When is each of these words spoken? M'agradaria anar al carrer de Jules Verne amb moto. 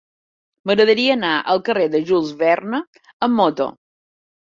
M'agradaria 0.71 1.11
anar 1.17 1.35
al 1.53 1.63
carrer 1.69 1.87
de 1.99 2.03
Jules 2.09 2.35
Verne 2.43 2.83
amb 3.29 3.43
moto. 3.45 3.73